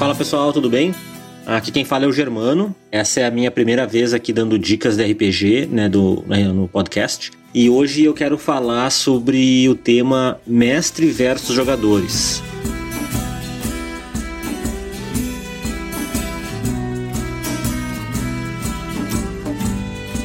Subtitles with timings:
[0.00, 0.94] Fala pessoal, tudo bem?
[1.44, 2.74] Aqui quem fala é o Germano.
[2.90, 6.66] Essa é a minha primeira vez aqui dando dicas de RPG, né, do, né, no
[6.66, 7.30] podcast.
[7.52, 12.42] E hoje eu quero falar sobre o tema mestre versus jogadores.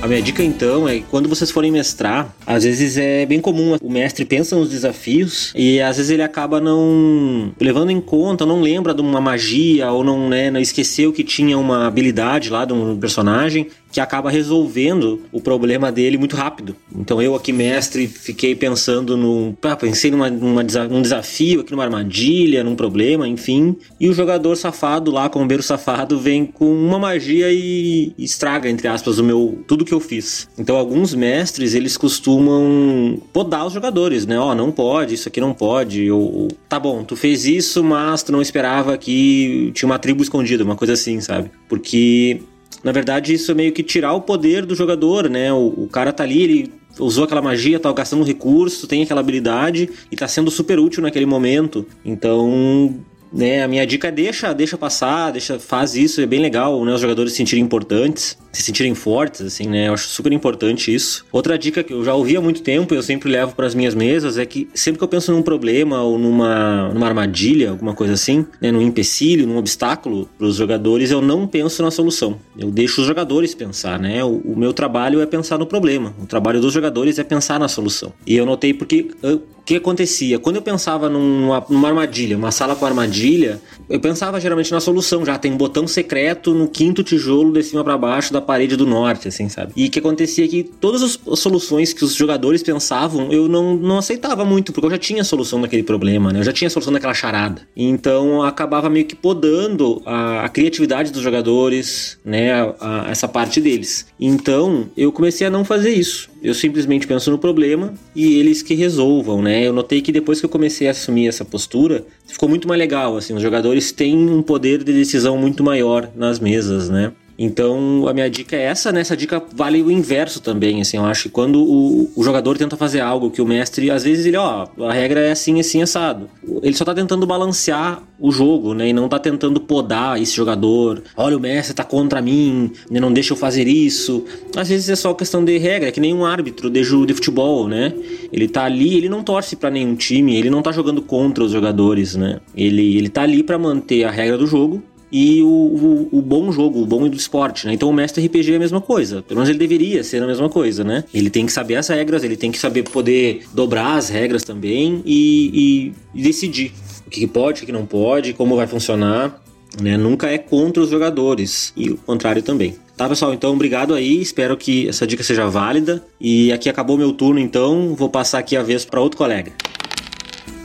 [0.06, 3.76] A minha dica então é que quando vocês forem mestrar, às vezes é bem comum
[3.82, 8.62] o mestre pensa nos desafios e às vezes ele acaba não levando em conta, não
[8.62, 12.74] lembra de uma magia ou não, né, não esqueceu que tinha uma habilidade lá de
[12.74, 16.76] um personagem que acaba resolvendo o problema dele muito rápido.
[16.94, 19.56] Então eu aqui, mestre, fiquei pensando no.
[19.62, 23.74] Ah, pensei numa, numa, num desafio aqui, numa armadilha, num problema, enfim.
[23.98, 28.70] E o jogador safado lá, com o beiro safado, vem com uma magia e estraga,
[28.70, 29.64] entre aspas, o meu.
[29.66, 30.50] tudo que eu fiz.
[30.60, 34.38] Então alguns mestres, eles costumam podar os jogadores, né?
[34.38, 36.12] Ó, oh, não pode, isso aqui não pode.
[36.12, 40.66] Ou tá bom, tu fez isso, mas tu não esperava que tinha uma tribo escondida,
[40.66, 41.50] uma coisa assim, sabe?
[41.70, 42.42] Porque
[42.84, 45.52] na verdade, isso é meio que tirar o poder do jogador, né?
[45.52, 49.90] O, o cara tá ali, ele usou aquela magia, tá gastando recurso, tem aquela habilidade
[50.12, 51.86] e tá sendo super útil naquele momento.
[52.04, 52.96] Então,
[53.32, 56.94] né, a minha dica é deixa, deixa passar, deixa, faz isso, é bem legal, né,
[56.94, 59.88] os jogadores se sentirem importantes se sentirem fortes, assim, né?
[59.88, 61.26] Eu acho super importante isso.
[61.32, 63.76] Outra dica que eu já ouvi há muito tempo e eu sempre levo para as
[63.76, 67.94] minhas mesas é que sempre que eu penso num problema ou numa, numa armadilha, alguma
[67.94, 72.40] coisa assim, né, num empecilho, num obstáculo para os jogadores, eu não penso na solução.
[72.58, 74.24] Eu deixo os jogadores pensar, né?
[74.24, 76.14] O, o, meu trabalho é pensar no problema.
[76.22, 78.14] O trabalho dos jogadores é pensar na solução.
[78.26, 80.38] E eu notei porque eu, o que acontecia?
[80.38, 85.26] Quando eu pensava numa, numa, armadilha, uma sala com armadilha, eu pensava geralmente na solução.
[85.26, 88.86] Já tem um botão secreto no quinto tijolo de cima para baixo da parede do
[88.86, 89.74] norte, assim, sabe?
[89.76, 94.46] E que acontecia que todas as soluções que os jogadores pensavam, eu não, não aceitava
[94.46, 96.40] muito, porque eu já tinha a solução daquele problema, né?
[96.40, 97.62] Eu já tinha a solução daquela charada.
[97.76, 102.54] Então acabava meio que podando a, a criatividade dos jogadores, né?
[102.54, 104.06] A, a, essa parte deles.
[104.20, 106.30] Então eu comecei a não fazer isso.
[106.42, 109.68] Eu simplesmente penso no problema e eles que resolvam, né?
[109.68, 113.18] Eu notei que depois que eu comecei a assumir essa postura, ficou muito mais legal,
[113.18, 117.12] assim, os jogadores têm um poder de decisão muito maior nas mesas, né?
[117.38, 119.02] Então, a minha dica é essa, né?
[119.02, 122.78] Essa dica vale o inverso também, assim, eu acho que quando o, o jogador tenta
[122.78, 126.30] fazer algo que o mestre, às vezes ele, ó, a regra é assim, assim, assado.
[126.62, 128.90] Ele só tá tentando balancear o jogo, né?
[128.90, 131.04] E não tá tentando podar esse jogador.
[131.18, 133.00] Olha, o mestre tá contra mim, né?
[133.00, 134.24] não deixa eu fazer isso.
[134.56, 137.68] Às vezes é só questão de regra, é que nem um árbitro de, de futebol,
[137.68, 137.94] né?
[138.32, 141.52] Ele tá ali, ele não torce para nenhum time, ele não tá jogando contra os
[141.52, 142.40] jogadores, né?
[142.56, 144.82] Ele, ele tá ali para manter a regra do jogo
[145.12, 147.74] e o, o, o, bom jogo, o bom do esporte, né?
[147.74, 149.22] Então o mestre RPG é a mesma coisa.
[149.22, 151.04] Pelo menos ele deveria ser a mesma coisa, né?
[151.14, 155.02] Ele tem que saber as regras, ele tem que saber poder dobrar as regras também
[155.06, 156.74] e, e, e decidir
[157.06, 159.42] o que pode, o que não pode, como vai funcionar.
[159.82, 159.98] Né?
[159.98, 162.76] Nunca é contra os jogadores e o contrário também.
[162.96, 163.34] Tá, pessoal?
[163.34, 164.22] Então, obrigado aí.
[164.22, 166.02] Espero que essa dica seja válida.
[166.20, 169.52] E aqui acabou meu turno, então vou passar aqui a vez para outro colega.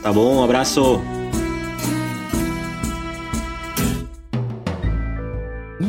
[0.01, 0.37] Tá bom?
[0.37, 1.01] Um abraço.